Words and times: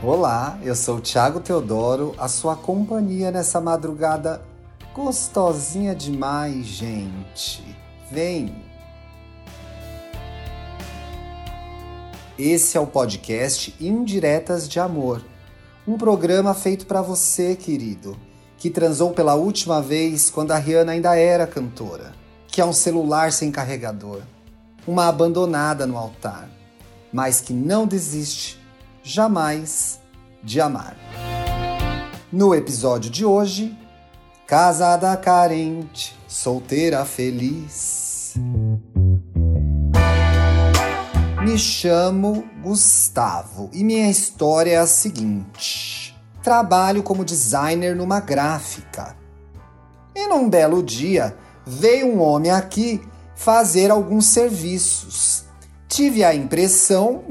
Olá, 0.00 0.56
eu 0.62 0.76
sou 0.76 1.00
Thiago 1.00 1.40
Teodoro, 1.40 2.14
a 2.18 2.28
sua 2.28 2.54
companhia 2.54 3.32
nessa 3.32 3.60
madrugada 3.60 4.40
gostosinha 4.94 5.92
demais, 5.92 6.66
gente. 6.66 7.76
Vem! 8.08 8.54
Esse 12.38 12.76
é 12.76 12.80
o 12.80 12.86
podcast 12.86 13.74
Indiretas 13.80 14.68
de 14.68 14.78
Amor, 14.78 15.20
um 15.84 15.98
programa 15.98 16.54
feito 16.54 16.86
para 16.86 17.02
você, 17.02 17.56
querido, 17.56 18.16
que 18.56 18.70
transou 18.70 19.10
pela 19.10 19.34
última 19.34 19.82
vez 19.82 20.30
quando 20.30 20.52
a 20.52 20.58
Rihanna 20.58 20.92
ainda 20.92 21.16
era 21.16 21.44
cantora, 21.44 22.12
que 22.46 22.60
é 22.60 22.64
um 22.64 22.72
celular 22.72 23.32
sem 23.32 23.50
carregador, 23.50 24.22
uma 24.86 25.08
abandonada 25.08 25.88
no 25.88 25.98
altar, 25.98 26.48
mas 27.12 27.40
que 27.40 27.52
não 27.52 27.84
desiste 27.84 28.67
jamais 29.02 30.00
de 30.42 30.60
amar. 30.60 30.96
No 32.32 32.54
episódio 32.54 33.10
de 33.10 33.24
hoje, 33.24 33.76
casada 34.46 35.16
carente, 35.16 36.18
solteira 36.26 37.04
feliz. 37.04 38.34
Me 41.42 41.58
chamo 41.58 42.44
Gustavo 42.62 43.70
e 43.72 43.82
minha 43.82 44.10
história 44.10 44.72
é 44.72 44.76
a 44.76 44.86
seguinte: 44.86 46.14
trabalho 46.42 47.02
como 47.02 47.24
designer 47.24 47.96
numa 47.96 48.20
gráfica. 48.20 49.16
E 50.14 50.26
num 50.26 50.50
belo 50.50 50.82
dia, 50.82 51.36
veio 51.64 52.06
um 52.08 52.20
homem 52.20 52.50
aqui 52.50 53.00
fazer 53.34 53.90
alguns 53.90 54.26
serviços. 54.26 55.44
Tive 55.88 56.24
a 56.24 56.34
impressão 56.34 57.24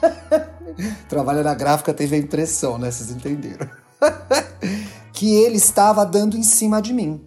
Trabalha 1.08 1.42
na 1.42 1.54
gráfica, 1.54 1.94
teve 1.94 2.16
a 2.16 2.18
impressão, 2.18 2.78
né? 2.78 2.90
Vocês 2.90 3.10
entenderam. 3.10 3.68
que 5.12 5.34
ele 5.34 5.56
estava 5.56 6.04
dando 6.04 6.36
em 6.36 6.42
cima 6.42 6.80
de 6.80 6.92
mim. 6.92 7.20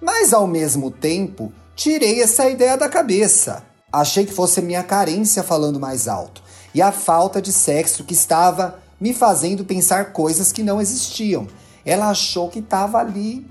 Mas 0.00 0.32
ao 0.32 0.46
mesmo 0.46 0.90
tempo, 0.90 1.52
tirei 1.74 2.22
essa 2.22 2.48
ideia 2.48 2.76
da 2.76 2.88
cabeça. 2.88 3.64
Achei 3.92 4.24
que 4.24 4.32
fosse 4.32 4.62
minha 4.62 4.82
carência 4.82 5.42
falando 5.42 5.78
mais 5.78 6.08
alto 6.08 6.42
e 6.74 6.80
a 6.80 6.90
falta 6.90 7.40
de 7.42 7.52
sexo 7.52 8.04
que 8.04 8.14
estava 8.14 8.78
me 9.00 9.12
fazendo 9.12 9.64
pensar 9.64 10.12
coisas 10.12 10.52
que 10.52 10.62
não 10.62 10.80
existiam. 10.80 11.46
Ela 11.84 12.08
achou 12.08 12.48
que 12.48 12.60
estava 12.60 12.98
ali 12.98 13.46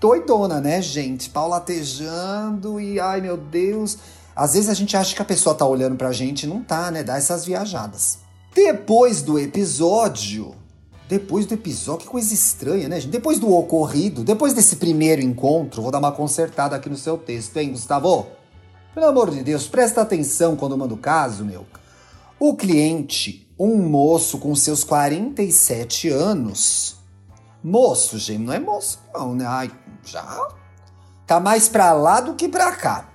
doidona, 0.00 0.60
né, 0.60 0.80
gente? 0.80 1.28
Paulatejando 1.28 2.80
e 2.80 2.98
ai 3.00 3.20
meu 3.20 3.36
Deus. 3.36 3.98
Às 4.34 4.54
vezes 4.54 4.68
a 4.68 4.74
gente 4.74 4.96
acha 4.96 5.14
que 5.14 5.22
a 5.22 5.24
pessoa 5.24 5.54
tá 5.54 5.66
olhando 5.66 5.96
pra 5.96 6.12
gente 6.12 6.46
não 6.46 6.62
tá, 6.62 6.90
né? 6.90 7.02
Dá 7.02 7.16
essas 7.16 7.44
viajadas. 7.44 8.18
Depois 8.56 9.20
do 9.20 9.38
episódio. 9.38 10.54
Depois 11.10 11.44
do 11.44 11.52
episódio, 11.52 12.06
que 12.06 12.10
coisa 12.10 12.32
estranha, 12.32 12.88
né, 12.88 12.98
gente? 12.98 13.12
Depois 13.12 13.38
do 13.38 13.54
ocorrido, 13.54 14.24
depois 14.24 14.54
desse 14.54 14.76
primeiro 14.76 15.20
encontro, 15.20 15.82
vou 15.82 15.90
dar 15.90 15.98
uma 15.98 16.10
consertada 16.10 16.74
aqui 16.74 16.88
no 16.88 16.96
seu 16.96 17.18
texto, 17.18 17.58
hein, 17.58 17.72
Gustavo? 17.72 18.28
Pelo 18.94 19.08
amor 19.08 19.30
de 19.30 19.42
Deus, 19.42 19.68
presta 19.68 20.00
atenção 20.00 20.56
quando 20.56 20.72
eu 20.72 20.78
mando 20.78 20.94
o 20.94 20.98
caso, 20.98 21.44
meu. 21.44 21.66
O 22.40 22.56
cliente, 22.56 23.46
um 23.58 23.76
moço 23.76 24.38
com 24.38 24.54
seus 24.54 24.82
47 24.82 26.08
anos. 26.08 26.96
Moço, 27.62 28.16
gente, 28.16 28.40
não 28.40 28.54
é 28.54 28.58
moço, 28.58 29.00
não, 29.12 29.34
né? 29.34 29.44
Ai, 29.46 29.70
já. 30.02 30.24
Tá 31.26 31.38
mais 31.38 31.68
pra 31.68 31.92
lá 31.92 32.22
do 32.22 32.32
que 32.32 32.48
pra 32.48 32.72
cá. 32.72 33.10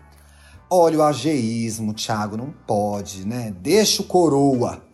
Olha 0.70 1.00
o 1.00 1.04
ageísmo, 1.04 1.96
Thiago, 1.96 2.38
não 2.38 2.54
pode, 2.68 3.26
né? 3.26 3.52
Deixa 3.60 4.04
o 4.04 4.06
coroa. 4.06 4.91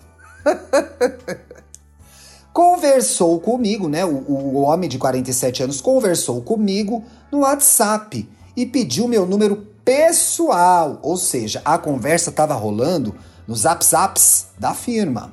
Conversou 2.58 3.40
comigo, 3.40 3.88
né? 3.88 4.04
O, 4.04 4.10
o, 4.10 4.62
homem 4.62 4.90
de 4.90 4.98
47 4.98 5.62
anos 5.62 5.80
conversou 5.80 6.42
comigo 6.42 7.04
no 7.32 7.42
WhatsApp 7.42 8.28
e 8.56 8.66
pediu 8.66 9.08
meu 9.08 9.28
número 9.28 9.58
pessoal, 9.86 10.98
ou 11.04 11.18
seja, 11.18 11.62
a 11.64 11.78
conversa 11.78 12.32
estava 12.32 12.56
rolando 12.56 13.14
nos 13.48 13.64
WhatsApps 13.64 14.48
da 14.58 14.74
firma, 14.74 15.32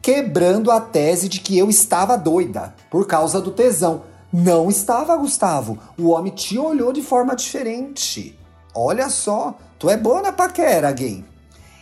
quebrando 0.00 0.70
a 0.70 0.80
tese 0.80 1.28
de 1.28 1.40
que 1.40 1.58
eu 1.58 1.68
estava 1.68 2.16
doida 2.16 2.74
por 2.90 3.06
causa 3.06 3.38
do 3.38 3.50
tesão. 3.50 4.04
Não 4.32 4.70
estava, 4.70 5.14
Gustavo. 5.14 5.78
O 5.98 6.08
homem 6.08 6.32
te 6.32 6.58
olhou 6.58 6.90
de 6.90 7.02
forma 7.02 7.36
diferente. 7.36 8.38
Olha 8.74 9.10
só, 9.10 9.58
tu 9.78 9.90
é 9.90 9.96
boa 9.98 10.22
na 10.22 10.32
paquera, 10.32 10.90
gay 10.90 11.22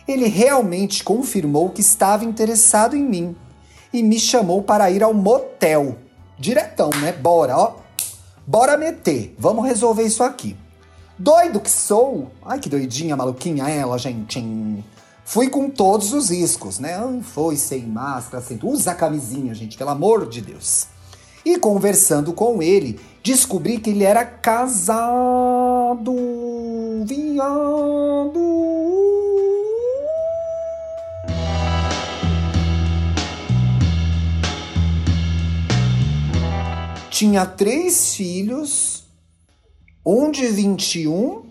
ele 0.07 0.27
realmente 0.27 1.03
confirmou 1.03 1.69
que 1.69 1.81
estava 1.81 2.25
interessado 2.25 2.95
em 2.95 3.03
mim 3.03 3.35
e 3.91 4.03
me 4.03 4.19
chamou 4.19 4.61
para 4.61 4.91
ir 4.91 5.03
ao 5.03 5.13
motel. 5.13 5.97
Diretão, 6.37 6.89
né? 7.01 7.11
Bora, 7.11 7.57
ó. 7.57 7.75
Bora 8.45 8.77
meter. 8.77 9.33
Vamos 9.39 9.65
resolver 9.65 10.03
isso 10.03 10.23
aqui. 10.23 10.55
Doido 11.17 11.59
que 11.61 11.71
sou. 11.71 12.29
Ai, 12.43 12.59
que 12.59 12.69
doidinha, 12.69 13.15
maluquinha 13.15 13.69
ela, 13.69 13.97
gente. 13.97 14.43
Fui 15.23 15.49
com 15.49 15.69
todos 15.69 16.13
os 16.13 16.29
riscos, 16.29 16.77
né? 16.77 16.99
Foi 17.23 17.55
sem 17.55 17.83
máscara, 17.83 18.43
sem... 18.43 18.59
Usa 18.61 18.91
a 18.91 18.95
camisinha, 18.95 19.55
gente, 19.55 19.77
pelo 19.77 19.89
amor 19.89 20.27
de 20.27 20.41
Deus. 20.41 20.87
E 21.43 21.57
conversando 21.57 22.33
com 22.33 22.61
ele, 22.61 22.99
descobri 23.23 23.79
que 23.79 23.91
ele 23.91 24.03
era 24.03 24.25
casado. 24.25 26.13
Viado. 27.05 28.84
Tinha 37.15 37.45
três 37.45 38.13
filhos, 38.13 39.05
um 40.05 40.29
de 40.29 40.47
21, 40.47 41.45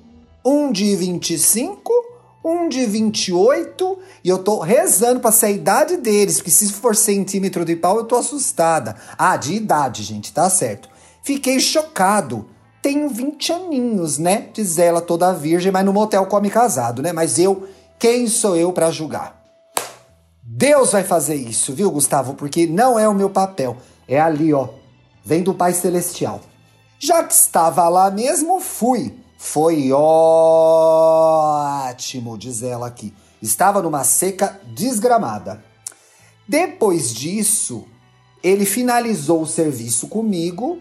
um 0.45 0.71
de 0.71 0.95
25, 0.95 1.91
um 2.45 2.69
de 2.69 2.85
28, 2.85 3.99
e 4.23 4.29
eu 4.29 4.45
tô 4.45 4.61
rezando 4.61 5.21
pra 5.21 5.33
ser 5.33 5.47
a 5.47 5.51
idade 5.51 5.97
deles, 5.97 6.37
porque 6.37 6.51
se 6.51 6.71
for 6.71 6.95
centímetro 6.95 7.65
de 7.65 7.77
pau 7.77 7.97
eu 7.97 8.05
tô 8.05 8.17
assustada. 8.17 8.95
Ah, 9.17 9.39
de 9.39 9.55
idade, 9.55 10.03
gente, 10.03 10.35
tá 10.35 10.51
certo. 10.51 10.87
Fiquei 11.23 11.59
chocado. 11.59 12.47
Tenho 12.83 13.09
20 13.09 13.51
aninhos, 13.55 14.19
né? 14.19 14.49
Diz 14.53 14.77
ela 14.77 15.01
toda 15.01 15.33
virgem, 15.33 15.73
mas 15.73 15.87
no 15.87 15.95
motel 15.95 16.27
come 16.27 16.51
casado, 16.51 17.01
né? 17.01 17.11
Mas 17.11 17.39
eu, 17.39 17.67
quem 17.99 18.27
sou 18.27 18.55
eu 18.55 18.71
para 18.71 18.91
julgar? 18.91 19.43
Deus 20.43 20.93
vai 20.93 21.05
fazer 21.05 21.37
isso, 21.37 21.73
viu, 21.73 21.91
Gustavo? 21.91 22.35
Porque 22.35 22.67
não 22.67 22.99
é 22.99 23.09
o 23.09 23.15
meu 23.15 23.31
papel. 23.31 23.79
É 24.07 24.21
ali, 24.21 24.53
ó, 24.53 24.69
vem 25.25 25.43
do 25.43 25.55
Pai 25.55 25.73
Celestial. 25.73 26.41
Já 26.99 27.25
que 27.25 27.33
estava 27.33 27.89
lá 27.89 28.11
mesmo, 28.11 28.61
fui. 28.61 29.15
Foi 29.39 29.91
ótimo, 29.93 30.37
diz 32.39 32.62
ela 32.62 32.87
aqui. 32.87 33.12
Estava 33.43 33.83
numa 33.83 34.05
seca 34.05 34.61
desgramada. 34.75 35.63
Depois 36.49 37.13
disso, 37.13 37.84
ele 38.43 38.65
finalizou 38.65 39.43
o 39.43 39.47
serviço 39.47 40.09
comigo, 40.09 40.79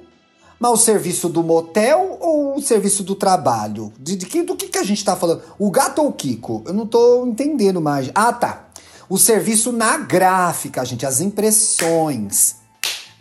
mas 0.59 0.71
o 0.71 0.77
serviço 0.77 1.27
do 1.27 1.43
motel 1.43 2.17
ou 2.21 2.55
o 2.55 2.61
serviço 2.61 3.03
do 3.03 3.15
trabalho? 3.15 3.91
De, 3.99 4.15
de 4.15 4.25
que, 4.25 4.43
do 4.43 4.55
que, 4.55 4.67
que 4.67 4.77
a 4.77 4.83
gente 4.83 4.99
está 4.99 5.15
falando? 5.15 5.41
O 5.59 5.69
gato 5.69 6.01
ou 6.01 6.07
o 6.07 6.13
Kiko? 6.13 6.63
Eu 6.65 6.73
não 6.73 6.85
estou 6.85 7.27
entendendo 7.27 7.81
mais. 7.81 8.09
Ah, 8.15 8.31
tá. 8.31 8.69
O 9.09 9.17
serviço 9.17 9.73
na 9.73 9.97
gráfica, 9.97 10.85
gente, 10.85 11.05
as 11.05 11.19
impressões. 11.19 12.62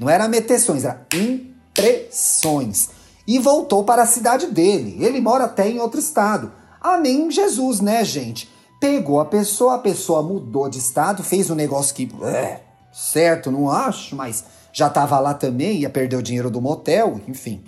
Não 0.02 0.10
era 0.10 0.26
meteções, 0.26 0.84
era 0.84 1.06
impressões. 1.14 2.90
E 3.24 3.38
voltou 3.38 3.84
para 3.84 4.02
a 4.02 4.06
cidade 4.06 4.48
dele. 4.48 4.96
Ele 4.98 5.20
mora 5.20 5.44
até 5.44 5.68
em 5.68 5.78
outro 5.78 6.00
estado. 6.00 6.52
Amém, 6.80 7.30
Jesus, 7.30 7.80
né, 7.80 8.04
gente? 8.04 8.50
Pegou 8.80 9.20
a 9.20 9.24
pessoa, 9.24 9.76
a 9.76 9.78
pessoa 9.78 10.20
mudou 10.20 10.68
de 10.68 10.80
estado, 10.80 11.22
fez 11.22 11.48
um 11.50 11.54
negócio 11.54 11.94
que. 11.94 12.10
É, 12.24 12.62
certo, 12.92 13.52
não 13.52 13.70
acho, 13.70 14.16
mas 14.16 14.44
já 14.72 14.90
tava 14.90 15.20
lá 15.20 15.34
também, 15.34 15.78
ia 15.78 15.88
perder 15.88 16.16
o 16.16 16.22
dinheiro 16.22 16.50
do 16.50 16.60
motel, 16.60 17.20
enfim. 17.28 17.62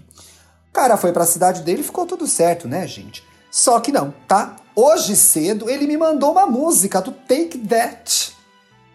O 0.70 0.72
cara 0.72 0.96
foi 0.96 1.12
para 1.12 1.22
a 1.22 1.26
cidade 1.26 1.62
dele 1.62 1.84
ficou 1.84 2.04
tudo 2.04 2.26
certo, 2.26 2.66
né, 2.66 2.84
gente? 2.88 3.22
Só 3.48 3.78
que 3.78 3.92
não, 3.92 4.12
tá? 4.26 4.56
Hoje 4.74 5.14
cedo 5.14 5.70
ele 5.70 5.86
me 5.86 5.96
mandou 5.96 6.32
uma 6.32 6.46
música 6.46 7.00
do 7.00 7.12
Take 7.12 7.58
That. 7.58 8.33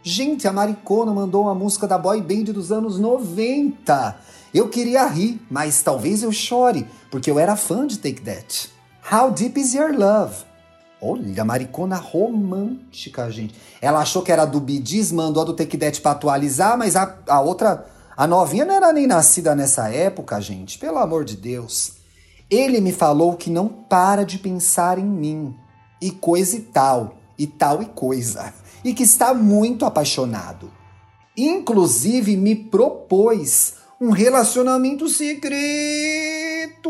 Gente, 0.02 0.48
a 0.48 0.54
Maricona 0.54 1.14
mandou 1.14 1.44
uma 1.44 1.54
música 1.54 1.86
da 1.86 1.98
boy 1.98 2.22
band 2.22 2.54
dos 2.54 2.72
anos 2.72 2.98
90. 2.98 4.16
Eu 4.54 4.70
queria 4.70 5.06
rir, 5.06 5.42
mas 5.52 5.82
talvez 5.82 6.24
eu 6.24 6.32
chore, 6.32 6.88
porque 7.12 7.30
eu 7.30 7.38
era 7.38 7.58
fã 7.58 7.86
de 7.86 8.00
Take 8.00 8.22
That. 8.22 8.72
How 9.12 9.32
Deep 9.32 9.60
Is 9.60 9.74
Your 9.74 9.94
Love? 9.94 10.46
Olha, 11.02 11.44
Maricona 11.44 11.98
romântica, 11.98 13.30
gente. 13.30 13.56
Ela 13.82 14.00
achou 14.00 14.22
que 14.22 14.32
era 14.32 14.46
do 14.46 14.62
Bidis, 14.62 15.12
mandou 15.12 15.44
a 15.44 15.46
do 15.46 15.54
Take 15.54 15.78
That 15.78 16.00
pra 16.00 16.12
atualizar, 16.12 16.78
mas 16.78 16.96
a, 16.96 17.18
a 17.28 17.42
outra, 17.42 17.86
a 18.16 18.26
novinha 18.26 18.64
não 18.64 18.74
era 18.74 18.94
nem 18.94 19.06
nascida 19.06 19.54
nessa 19.54 19.90
época, 19.90 20.40
gente. 20.40 20.78
Pelo 20.78 20.98
amor 20.98 21.26
de 21.26 21.36
Deus. 21.36 21.94
Ele 22.50 22.80
me 22.80 22.94
falou 22.94 23.36
que 23.36 23.50
não 23.50 23.68
para 23.68 24.24
de 24.24 24.40
pensar 24.40 24.98
em 24.98 25.06
mim. 25.06 25.56
E 26.02 26.10
coisa 26.10 26.56
e 26.56 26.62
tal. 26.62 27.18
E 27.38 27.46
tal 27.46 27.82
e 27.82 27.86
coisa 27.86 28.54
e 28.84 28.94
que 28.94 29.04
está 29.04 29.34
muito 29.34 29.86
apaixonado. 29.86 30.72
Inclusive 31.36 32.36
me 32.36 32.56
propôs 32.56 33.76
um 34.00 34.10
relacionamento 34.12 35.08
secreto. 35.10 36.90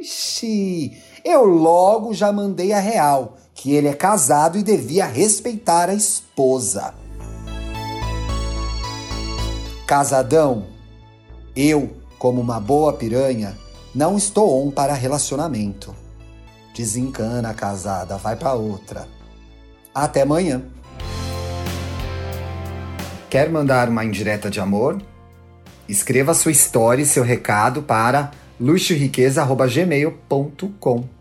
Ixi, 0.00 0.96
eu 1.24 1.44
logo 1.44 2.14
já 2.14 2.32
mandei 2.32 2.72
a 2.72 2.80
real 2.80 3.36
que 3.54 3.72
ele 3.72 3.88
é 3.88 3.94
casado 3.94 4.56
e 4.56 4.62
devia 4.62 5.04
respeitar 5.04 5.90
a 5.90 5.94
esposa. 5.94 6.94
Casadão, 9.86 10.66
eu, 11.56 11.90
como 12.18 12.40
uma 12.40 12.60
boa 12.60 12.92
piranha, 12.92 13.58
não 13.94 14.16
estou 14.16 14.64
on 14.64 14.70
para 14.70 14.94
relacionamento. 14.94 15.94
Desencana, 16.78 17.52
casada, 17.54 18.16
vai 18.16 18.36
para 18.36 18.52
outra. 18.52 19.08
Até 19.92 20.22
amanhã. 20.22 20.62
Quer 23.28 23.50
mandar 23.50 23.88
uma 23.88 24.04
indireta 24.04 24.48
de 24.48 24.60
amor? 24.60 25.02
Escreva 25.88 26.34
sua 26.34 26.52
história 26.52 27.02
e 27.02 27.06
seu 27.06 27.24
recado 27.24 27.82
para 27.82 28.30
luxoriqueza.gmail.com. 28.60 31.17